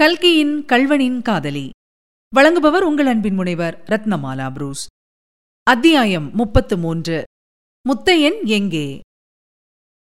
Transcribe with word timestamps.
கல்கியின் 0.00 0.64
கல்வனின் 0.64 1.22
காதலி. 1.22 1.70
வழங்குபவர் 2.36 2.80
உங்கள் 2.80 3.06
அன்பின் 3.06 3.34
முனைவர் 3.34 3.82
ரத்னமாலா 3.90 4.52
புரூஸ். 4.52 4.86
அத்தியாயம் 5.62 6.30
முப்பத்து 6.34 6.78
மூன்று. 6.78 7.24
முத்தையன் 7.88 8.44
எங்கே? 8.44 9.00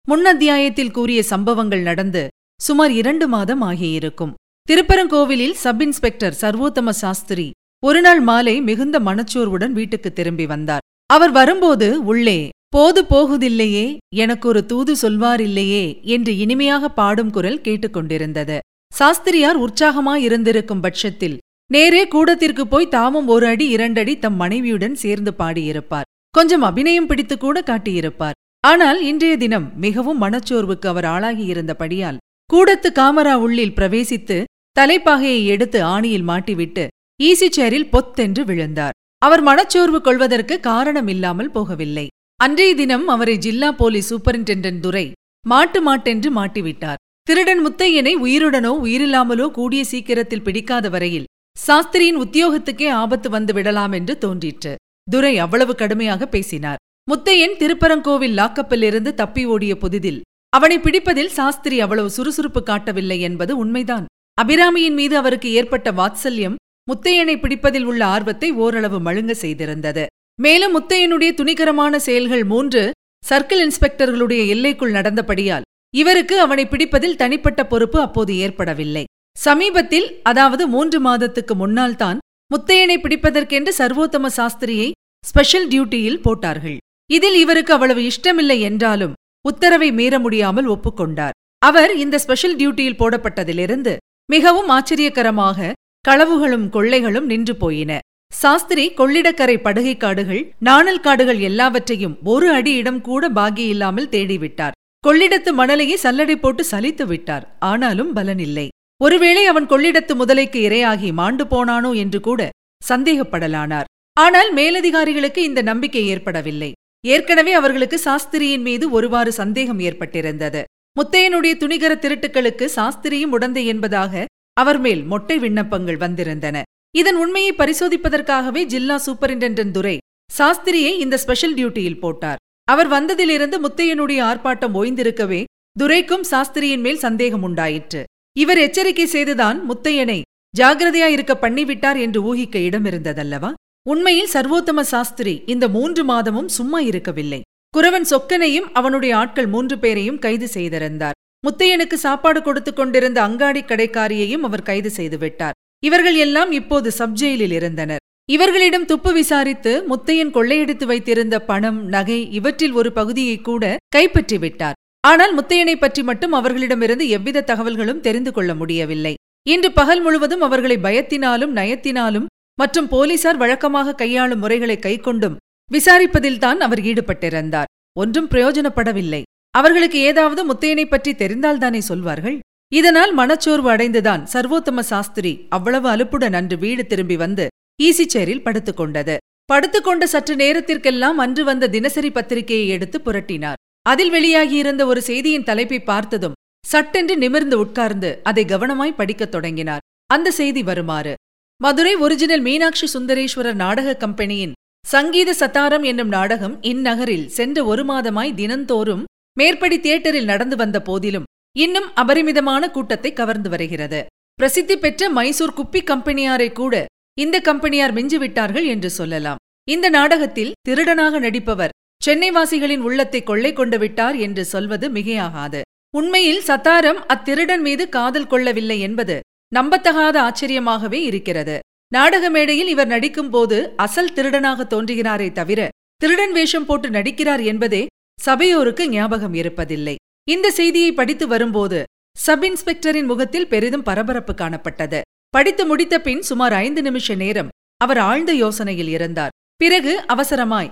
முன் 0.08 0.26
அத்தியாயத்தில் 0.26 0.92
கூறிய 0.92 1.24
சம்பவங்கள் 1.24 1.82
நடந்து 1.82 2.28
சுமார் 2.62 2.92
இரண்டு 2.92 3.28
மாதம் 3.28 3.62
ஆகியிருக்கும். 3.62 4.34
திருப்பரங்கோவிலில் 4.70 5.52
சப் 5.52 5.82
இன்ஸ்பெக்டர் 5.82 6.38
சர்வோத்தம 6.42 6.90
சாஸ்திரி 6.90 7.52
ஒருநாள் 7.86 8.20
மாலை 8.20 8.62
மிகுந்த 8.62 9.00
மனச்சோர்வுடன் 9.00 9.72
வீட்டுக்கு 9.72 10.14
திரும்பி 10.14 10.46
வந்தார். 10.46 10.80
அவர் 11.06 11.32
வரும்போது 11.32 12.04
உள்ளே 12.04 12.50
போது 12.68 13.04
போகுதில்லையே 13.04 13.98
எனக்கு 14.16 14.48
ஒரு 14.48 14.66
தூது 14.66 14.96
சொல்வாரில்லையே 15.02 16.02
என்று 16.02 16.38
இனிமையாக 16.38 16.90
பாடும் 16.90 17.30
குரல் 17.30 17.62
கேட்டுக்கொண்டிருந்தது. 17.62 18.60
சாஸ்திரியார் 19.00 19.58
உற்சாகமாயிருந்திருக்கும் 19.66 20.84
பட்சத்தில் 20.86 21.38
நேரே 21.70 22.02
கூடத்திற்கு 22.14 22.64
போய் 22.68 22.94
தாமும் 22.96 23.28
ஒரு 23.34 23.46
அடி 23.48 23.66
இரண்டடி 23.76 24.14
தம் 24.24 24.38
மனைவியுடன் 24.42 24.96
சேர்ந்து 25.04 25.32
பாடியிருப்பார். 25.42 26.08
கொஞ்சம் 26.36 26.62
அபிநயம் 26.62 27.08
பிடித்து 27.10 27.36
கூட 27.38 27.58
காட்டியிருப்பார். 27.62 28.38
ஆனால் 28.64 29.00
இன்றைய 29.10 29.36
தினம் 29.44 29.68
மிகவும் 29.86 30.20
மனச்சோர்வுக்கு 30.24 30.88
அவர் 30.92 31.08
ஆளாகியிருந்தபடியால் 31.16 32.22
கூடத்து 32.50 32.90
காமரா 33.00 33.34
உள்ளில் 33.46 33.76
பிரவேசித்து 33.80 34.38
தலைப்பாகையை 34.80 35.42
எடுத்து 35.54 35.80
ஆணியில் 35.96 36.28
மாட்டிவிட்டு 36.32 36.86
ஈசி 37.20 37.48
சேரில் 37.58 37.92
பொத்தென்று 37.94 38.44
விழுந்தார். 38.50 38.96
அவர் 39.22 39.44
மனச்சோர்வு 39.50 40.00
கொள்வதற்கு 40.02 40.56
காரணம் 40.70 41.10
இல்லாமல் 41.14 41.54
போகவில்லை. 41.58 42.08
அன்றைய 42.40 42.74
தினம் 42.82 43.06
அவரை 43.14 43.36
ஜில்லா 43.46 43.70
போலீஸ் 43.82 44.10
சூப்பரிண்டென்டென்ட் 44.12 44.84
துரை 44.86 45.06
மாட்டு 45.46 45.80
மாட்டென்று 45.88 46.30
மாட்டிவிட்டார். 46.40 47.00
திருடன் 47.30 47.60
முத்தையனை 47.66 48.12
உயிருடனோ 48.26 48.70
உயிரில்லாமலோ 48.84 49.48
கூடிய 49.58 49.82
சீக்கிரத்தில் 49.84 50.46
பிடிக்காத 50.46 50.90
வரையில் 50.90 51.28
சாஸ்திரியின் 51.58 52.18
உத்தியோகத்துக்கே 52.24 52.88
ஆபத்து 53.02 53.28
வந்து 53.30 53.54
விடலாம் 53.54 53.94
என்று 53.98 54.14
தோன்றிற்று. 54.18 54.74
துரை 55.08 55.34
அவ்வளவு 55.38 55.74
கடுமையாக 55.76 56.22
பேசினார். 56.26 56.80
முத்தையன் 57.12 57.56
திருப்பரங்கோவில் 57.62 58.36
லாக்கப்பிலிருந்து 58.40 59.14
தப்பி 59.14 59.44
ஓடிய 59.46 59.76
புதிதில் 59.76 60.20
அவனை 60.54 60.78
பிடிப்பதில் 60.80 61.32
சாஸ்திரி 61.38 61.78
அவ்வளவு 61.80 62.10
சுறுசுறுப்பு 62.10 62.64
காட்டவில்லை 62.64 63.20
என்பது 63.20 63.54
உண்மைதான். 63.58 64.06
அபிராமியின் 64.38 64.98
மீது 65.00 65.18
அவருக்கு 65.18 65.52
ஏற்பட்ட 65.52 65.92
வாத்சல்யம் 65.92 66.60
முத்தையனை 66.88 67.38
பிடிப்பதில் 67.40 67.88
உள்ள 67.92 68.02
ஆர்வத்தை 68.06 68.52
ஓரளவு 68.64 69.00
மழுங்க 69.00 69.34
செய்திருந்தது. 69.44 70.06
மேலும் 70.40 70.76
முத்தையனுடைய 70.78 71.32
துணிகரமான 71.40 71.96
செயல்கள் 72.00 72.46
மூன்று 72.46 72.84
சர்க்கிள் 73.24 73.64
இன்ஸ்பெக்டர்களுடைய 73.66 74.42
எல்லைக்குள் 74.48 74.98
நடந்தபடியால் 75.00 75.68
இவருக்கு 75.94 76.36
அவனை 76.46 76.66
பிடிப்பதில் 76.72 77.20
தனிப்பட்ட 77.22 77.62
பொறுப்பு 77.72 78.00
அப்போது 78.06 78.34
ஏற்படவில்லை. 78.46 79.04
சமீபத்தில் 79.38 80.08
அதாவது 80.30 80.64
மூன்று 80.74 81.00
மாதத்துக்கு 81.08 81.54
முன்னால் 81.62 81.98
தான் 82.04 82.20
முத்தையனை 82.52 82.98
பிடிப்பதற்கென்று 83.04 83.72
சர்வோத்தம 83.80 84.30
சாஸ்திரியை 84.38 84.90
ஸ்பெஷல் 85.24 85.68
டியூட்டியில் 85.72 86.24
போட்டார்கள். 86.26 86.78
இதில் 87.10 87.38
இவருக்கு 87.44 87.72
அவ்வளவு 87.76 88.02
இஷ்டமில்லை 88.12 88.58
என்றாலும் 88.70 89.18
உத்தரவை 89.46 89.90
மீற 90.00 90.14
முடியாமல் 90.26 90.68
ஒப்புக்கொண்டார். 90.76 91.36
அவர் 91.62 91.92
இந்த 92.04 92.16
ஸ்பெஷல் 92.24 92.58
டியூட்டியில் 92.60 93.00
போடப்பட்டதிலிருந்து 93.02 93.94
மிகவும் 94.30 94.70
ஆச்சரியகரமாக 94.78 95.74
களவுகளும் 96.06 96.68
கொள்ளைகளும் 96.76 97.30
நின்று 97.32 97.54
போயின. 97.64 97.92
சாஸ்திரி 98.32 98.84
கொள்ளிடக்கரை 99.00 99.56
படுகை 99.66 99.94
காடுகள் 100.04 100.44
நாணல் 100.68 101.02
காடுகள் 101.06 101.40
எல்லாவற்றையும் 101.50 102.18
ஒரு 102.34 102.48
அடி 102.58 102.74
இடம் 102.82 103.02
கூட 103.08 103.30
பாகியில்லாமல் 103.38 104.12
தேடிவிட்டார். 104.16 104.76
கொள்ளிடத்து 105.04 105.52
மணலையே 105.60 105.96
சல்லடை 106.04 106.36
போட்டு 106.36 106.64
சலித்து 106.72 107.06
விட்டார். 107.06 107.46
ஆனாலும் 107.60 108.16
பலனில்லை. 108.16 108.68
ஒருவேளை 109.02 109.46
அவன் 109.46 109.68
கொள்ளிடத்து 109.68 110.14
முதலைக்கு 110.22 110.60
இரையாகி 110.68 111.10
மாண்டு 111.20 111.44
போனானோ 111.44 111.92
என்று 111.96 112.20
கூட 112.20 112.50
சந்தேகப்படலானார். 112.82 113.88
ஆனால் 114.18 114.50
மேலதிகாரிகளுக்கு 114.54 115.42
இந்த 115.44 115.62
நம்பிக்கை 115.62 116.04
ஏற்படவில்லை. 116.08 116.72
ஏற்கனவே 117.04 117.54
அவர்களுக்கு 117.54 117.98
சாஸ்திரியின் 118.06 118.66
மீது 118.70 118.86
ஒருவாறு 118.92 119.32
சந்தேகம் 119.32 119.80
ஏற்பட்டிருந்தது. 119.80 120.64
முத்தையனுடைய 120.98 121.54
துணிகர 121.64 121.94
திருட்டுக்களுக்கு 121.96 122.66
சாஸ்திரியும் 122.78 123.34
உடந்தை 123.38 123.64
என்பதாக 123.66 124.26
அவர் 124.54 124.80
மேல் 124.80 125.04
மொட்டை 125.04 125.38
விண்ணப்பங்கள் 125.40 126.02
வந்திருந்தன. 126.06 126.58
இதன் 126.96 127.16
உண்மையை 127.16 127.54
பரிசோதிப்பதற்காகவே 127.58 128.62
ஜில்லா 128.66 129.00
சூப்பரிண்டென்டென்ட் 129.06 129.72
துரை 129.72 129.98
சாஸ்திரியை 130.38 130.92
இந்த 131.04 131.16
ஸ்பெஷல் 131.18 131.54
டியூட்டியில் 131.54 132.00
போட்டார். 132.00 132.40
அவர் 132.72 132.90
வந்ததிலிருந்து 132.96 133.58
முத்தையனுடைய 133.66 134.20
ஆர்ப்பாட்டம் 134.30 134.76
ஓய்ந்திருக்கவே 134.80 135.42
துரைக்கும் 135.76 136.26
சாஸ்திரியின் 136.32 136.84
மேல் 136.86 137.04
சந்தேகம் 137.06 137.46
உண்டாயிற்று. 137.48 138.02
இவர் 138.36 138.60
எச்சரிக்கை 138.66 139.06
செய்துதான் 139.16 139.58
முத்தையனை 139.70 140.20
ஜாகிரதையாயிருக்க 140.54 141.34
பண்ணிவிட்டார் 141.44 142.00
என்று 142.06 142.20
ஊகிக்க 142.30 142.58
இடமிருந்ததல்லவா? 142.68 143.52
உண்மையில் 143.86 144.34
சர்வோத்தம 144.34 144.80
சாஸ்திரி 144.94 145.34
இந்த 145.54 145.66
மூன்று 145.76 146.04
மாதமும் 146.04 146.50
சும்மா 146.58 146.80
இருக்கவில்லை. 146.90 147.42
குரவன் 147.74 148.08
சொக்கனையும் 148.12 148.68
அவனுடைய 148.80 149.14
ஆட்கள் 149.22 149.50
மூன்று 149.54 149.76
பேரையும் 149.80 150.20
கைது 150.20 150.48
செய்திருந்தார். 150.48 151.18
முத்தையனுக்கு 151.44 151.98
சாப்பாடு 152.06 152.40
கொடுத்து 152.42 152.72
கொண்டிருந்த 152.74 153.20
அங்காடி 153.28 153.62
கடைக்காரியையும் 153.62 154.46
அவர் 154.48 154.68
கைது 154.70 154.92
செய்துவிட்டார் 154.98 155.58
இவர்கள் 155.84 156.18
எல்லாம் 156.26 156.52
இப்போது 156.52 156.90
சப்ஜெயிலில் 156.98 157.56
இருந்தனர். 157.60 158.04
இவர்களிடம் 158.34 158.88
துப்பு 158.90 159.12
விசாரித்து 159.20 159.72
முத்தையன் 159.92 160.34
கொள்ளையடித்து 160.36 160.86
வைத்திருந்த 160.92 161.36
பணம் 161.50 161.80
நகை 161.94 162.20
இவற்றில் 162.40 162.76
ஒரு 162.80 162.90
பகுதியை 162.98 163.38
கூட 163.48 163.64
கைப்பற்றி 163.96 164.38
விட்டார் 164.44 164.78
ஆனால் 165.04 165.34
முத்தையனை 165.38 165.76
பற்றி 165.76 166.02
மட்டும் 166.10 166.34
அவர்களிடமிருந்து 166.40 167.06
எவ்வித 167.18 167.44
தகவல்களும் 167.52 168.04
தெரிந்து 168.08 168.32
கொள்ள 168.32 168.52
முடியவில்லை. 168.60 169.14
இன்று 169.48 169.70
பகல் 169.80 170.02
முழுவதும் 170.06 170.44
அவர்களை 170.48 170.78
பயத்தினாலும் 170.86 171.56
நயத்தினாலும் 171.60 172.28
மற்றும் 172.60 172.90
போலீசார் 172.94 173.40
வழக்கமாக 173.44 173.96
கையாளும் 174.02 174.42
முறைகளை 174.44 174.78
கைக்கொண்டும் 174.86 175.38
விசாரிப்பதில்தான் 175.72 176.60
அவர் 176.66 176.82
ஈடுபட்டிருந்தார். 176.92 177.70
ஒன்றும் 177.98 178.30
பிரயோஜனப்படவில்லை. 178.34 179.22
அவர்களுக்கு 179.54 180.00
ஏதாவது 180.10 180.42
முத்தையனை 180.50 180.86
பற்றி 180.90 181.12
தெரிந்தால்தானே 181.22 181.82
சொல்வார்கள்? 181.90 182.38
இதனால் 182.72 183.14
மனச்சோர்வு 183.20 183.70
அடைந்துதான் 183.74 184.26
சர்வோத்தம 184.34 184.84
சாஸ்திரி 184.90 185.32
அவ்வளவு 185.58 185.88
அலுப்புடன் 185.94 186.38
அன்று 186.40 186.58
வீடு 186.66 186.84
திரும்பி 186.92 187.18
வந்து 187.24 187.46
ஈசி 187.80 188.06
சேரில் 188.14 188.46
படுத்துக்கொண்டது. 188.46 189.18
படுத்துக்கொண்ட 189.54 190.04
சற்று 190.04 190.36
நேரத்திற்கெல்லாம் 190.36 191.18
அன்று 191.18 191.44
வந்த 191.44 191.68
தினசரி 191.68 192.12
பத்திரிகையை 192.12 192.68
எடுத்து 192.68 192.98
புரட்டினார். 193.06 193.60
அதில் 193.82 194.12
வெளியாகியிருந்த 194.12 194.86
ஒரு 194.86 195.02
செய்தியின் 195.02 195.44
தலைப்பை 195.44 195.80
பார்த்ததும் 195.84 196.38
சட்டென்று 196.68 197.18
நிமிர்ந்து 197.18 197.60
உட்கார்ந்து 197.60 198.20
அதை 198.24 198.46
கவனமாய் 198.46 198.96
படிக்கத் 198.96 199.32
தொடங்கினார். 199.32 199.80
அந்த 200.06 200.32
செய்தி 200.32 200.64
வருமாறு. 200.64 201.14
மதுரை 201.62 201.96
ஒரிஜினல் 201.96 202.42
மீனாட்சி 202.42 202.88
சுந்தரேஸ்வரர் 202.94 203.54
நாடக 203.54 203.96
கம்பெனியின் 203.96 204.54
சங்கீத 204.86 205.34
சத்தாரம் 205.34 205.84
என்னும் 205.84 206.08
நாடகம் 206.08 206.62
இந்நகரில் 206.62 207.26
சென்ற 207.26 207.66
ஒரு 207.66 207.84
மாதமாய் 207.84 208.34
தினந்தோறும் 208.34 209.04
மேற்படி 209.40 209.80
தியேட்டரில் 209.80 210.26
நடந்து 210.26 210.56
வந்த 210.56 210.82
போதிலும் 210.82 211.28
இன்னும் 211.58 211.90
அபரிமிதமான 211.94 212.72
கூட்டத்தை 212.72 213.14
கவர்ந்து 213.14 213.50
வருகிறது. 213.50 214.06
பிரசித்தி 214.34 214.78
பெற்ற 214.78 215.10
மைசூர் 215.10 215.54
குப்பி 215.54 215.82
கம்பெனியாரை 215.84 216.50
கூட 216.52 216.86
இந்த 217.24 217.38
கம்பெனியார் 217.48 217.94
மிஞ்சிவிட்டார்கள் 217.94 218.68
என்று 218.74 218.90
சொல்லலாம். 218.90 219.40
இந்த 219.68 219.88
நாடகத்தில் 219.96 220.56
திருடனாக 220.68 221.20
நடிப்பவர் 221.20 221.74
சென்னைவாசிகளின் 222.02 222.84
உள்ளத்தை 222.88 223.22
கொள்ளை 223.24 223.52
கொண்டு 223.54 223.78
விட்டார் 223.78 224.18
என்று 224.26 224.44
சொல்வது 224.46 224.86
மிகையாகாது. 224.90 225.62
உண்மையில் 225.98 226.42
சத்தாரம் 226.42 227.00
அத்திருடன் 227.08 227.62
மீது 227.62 227.84
காதல் 227.90 228.28
கொள்ளவில்லை 228.28 228.78
என்பது 228.88 229.16
நம்பத்தகாத 229.56 230.16
ஆச்சரியமாகவே 230.28 231.00
இருக்கிறது. 231.10 231.56
நாடக 231.92 232.26
மேடையில் 232.30 232.72
இவர் 232.74 232.88
நடிக்கும்போது 232.88 233.58
அசல் 233.76 234.14
திருடனாக 234.14 234.68
தோன்றுகிறாரே 234.74 235.30
தவிர 235.32 235.62
திருடன் 236.02 236.32
வேஷம் 236.32 236.66
போட்டு 236.66 236.90
நடிக்கிறார் 236.90 237.44
என்பதே 237.44 237.84
சபையோருக்கு 238.20 238.84
ஞாபகம் 238.90 239.34
இருப்பதில்லை. 239.34 239.96
இந்த 240.28 240.48
செய்தியை 240.52 240.92
படித்து 240.92 241.26
வரும்போது 241.28 241.80
சப் 242.18 242.44
இன்ஸ்பெக்டரின் 242.44 243.10
முகத்தில் 243.12 243.48
பெரிதும் 243.48 243.84
பரபரப்பு 243.84 244.34
காணப்பட்டது. 244.34 245.02
படித்து 245.30 245.64
முடித்த 245.66 245.96
பின் 246.02 246.22
சுமார் 246.22 246.54
ஐந்து 246.54 246.82
நிமிஷ 246.82 247.16
நேரம் 247.16 247.52
அவர் 247.82 247.98
ஆழ்ந்த 247.98 248.32
யோசனையில் 248.34 248.92
இருந்தார். 248.96 249.34
பிறகு 249.56 249.94
அவசரமாய் 250.14 250.70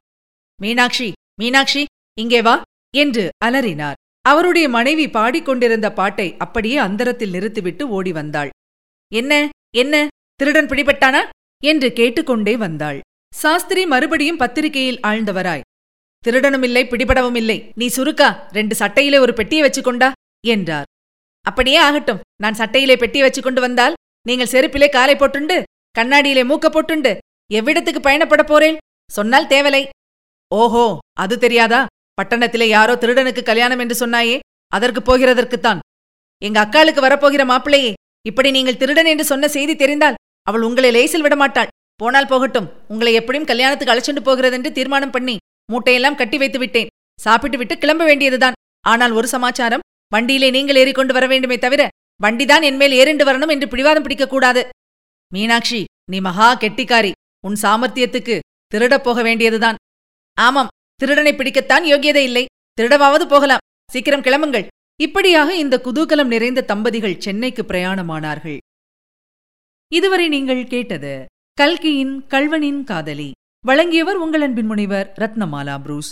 மீனாட்சி 0.61 1.07
மீனாட்சி 1.41 1.83
இங்கே 2.19 2.41
வா 2.41 2.55
என்று 2.95 3.23
அலறினார். 3.45 3.97
அவருடைய 4.21 4.69
மனைவி 4.69 5.05
பாடிக்கொண்டிருந்த 5.09 5.87
பாட்டை 5.93 6.27
அப்படியே 6.37 6.77
அந்தரத்தில் 6.77 7.29
நிறுத்திவிட்டு 7.29 7.83
ஓடி 7.89 8.11
வந்தாள். 8.11 8.49
என்ன 9.11 9.33
என்ன 9.75 9.95
திருடன் 10.35 10.65
பிடிபட்டானா? 10.65 11.21
என்று 11.63 11.87
கேட்டுக்கொண்டே 11.93 12.57
வந்தாள். 12.57 12.99
சாஸ்திரி 13.33 13.83
மறுபடியும் 13.85 14.37
பத்திரிகையில் 14.37 14.99
ஆழ்ந்தவராய் 15.07 15.65
திருடனும் 16.25 16.63
இல்லை 16.63 16.83
பிடிபடவும் 16.85 17.35
இல்லை. 17.35 17.57
நீ 17.75 17.87
சுருக்கா? 17.87 18.29
ரெண்டு 18.51 18.75
சட்டையிலே 18.75 19.17
ஒரு 19.19 19.33
பெட்டியை 19.33 19.61
வச்சுக்கொண்டா? 19.65 20.11
என்றார். 20.47 20.87
அப்படியே 21.45 21.77
ஆகட்டும். 21.77 22.21
நான் 22.43 22.53
சட்டையிலே 22.53 22.95
பெட்டியை 22.97 23.25
வச்சு 23.27 23.41
கொண்டு 23.41 23.61
வந்தால் 23.61 23.95
நீங்கள் 24.27 24.51
செருப்பிலே 24.53 24.87
காலை 24.95 25.15
போட்டுண்டு 25.17 25.57
கண்ணாடியிலே 25.95 26.43
மூக்க 26.49 26.67
போட்டுண்டு 26.75 27.11
எவ்விடத்துக்கு 27.57 28.01
பயணப்பட 28.07 28.43
போறேன்? 28.51 28.77
சொன்னால் 29.09 29.49
தேவலை. 29.53 29.83
ஓஹோ 30.51 30.85
அது 31.23 31.35
தெரியாதா? 31.45 31.81
பட்டணத்திலே 32.17 32.67
யாரோ 32.75 32.93
திருடனுக்கு 33.01 33.41
கல்யாணம் 33.49 33.81
என்று 33.83 33.95
சொன்னாயே 34.01 34.37
அதற்கு 34.71 35.01
போகிறதற்குத்தான். 35.09 35.79
எங்க 36.41 36.57
அக்காளுக்கு 36.63 37.01
வரப்போகிற 37.05 37.43
மாப்பிள்ளையே 37.51 37.91
இப்படி 38.29 38.49
நீங்கள் 38.57 38.79
திருடன் 38.81 39.09
என்று 39.11 39.25
சொன்ன 39.31 39.47
செய்தி 39.55 39.73
தெரிந்தால் 39.81 40.19
அவள் 40.47 40.65
உங்களை 40.67 40.89
லேசில் 40.95 41.25
விடமாட்டாள். 41.25 41.71
போனால் 42.01 42.29
போகட்டும் 42.31 42.67
உங்களை 42.93 43.11
எப்படியும் 43.19 43.49
கல்யாணத்துக்கு 43.51 43.93
அழைச்சிட்டு 43.93 44.21
போகிறதென்று 44.27 44.69
தீர்மானம் 44.77 45.13
பண்ணி 45.15 45.35
மூட்டையெல்லாம் 45.71 46.19
கட்டி 46.21 46.37
வைத்து 46.41 46.59
விட்டேன். 46.63 46.91
சாப்பிட்டு 47.19 47.57
விட்டு 47.59 47.75
கிளம்ப 47.83 48.03
வேண்டியதுதான். 48.09 48.57
ஆனால் 48.91 49.15
ஒரு 49.19 49.27
சமாச்சாரம் 49.35 49.85
வண்டியிலே 50.11 50.49
நீங்கள் 50.57 50.79
ஏறிக்கொண்டு 50.81 51.13
வர 51.15 51.25
வேண்டுமே 51.31 51.57
தவிர 51.63 51.83
வண்டிதான் 52.21 52.61
என்மேல் 52.61 52.91
ஏறிண்டு 52.91 53.25
வரணும் 53.25 53.49
என்று 53.49 53.67
பிடிவாதம் 53.67 54.03
பிடிக்கக்கூடாது. 54.03 54.61
மீனாட்சி 55.33 55.85
நீ 56.11 56.19
மகா 56.19 56.57
கெட்டிக்காரி. 56.57 57.11
உன் 57.47 57.57
சாமர்த்தியத்துக்கு 57.61 58.39
திருடப் 58.67 59.03
போக 59.03 59.21
வேண்டியதுதான். 59.21 59.75
ஆமாம் 60.33 60.67
திருடனை 60.95 61.33
பிடிக்கத்தான் 61.33 61.83
யோகியதை 61.93 62.23
இல்லை. 62.29 62.45
திருடவாவது 62.81 63.25
போகலாம். 63.27 63.63
சீக்கிரம் 63.91 64.21
கிளம்புங்கள். 64.21 64.67
இப்படியாக 65.01 65.55
இந்த 65.55 65.81
குதூகலம் 65.83 66.25
நிறைந்த 66.25 66.61
தம்பதிகள் 66.61 67.19
சென்னைக்கு 67.19 67.63
பிரயாணமானார்கள். 67.63 68.57
இதுவரை 69.93 70.27
நீங்கள் 70.27 70.67
கேட்டது 70.67 71.25
கல்கியின் 71.53 72.25
கல்வனின் 72.27 72.83
காதலி. 72.83 73.31
வழங்கியவர் 73.65 74.15
உங்கள் 74.15 74.41
அன்பின் 74.41 74.65
முனைவர் 74.65 75.13
ரத்னமாலா 75.19 75.81
புரூஸ். 75.81 76.11